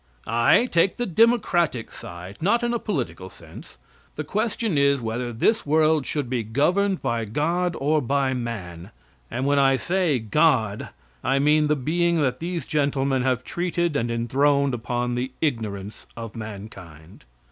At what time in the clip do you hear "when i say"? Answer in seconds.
9.45-10.17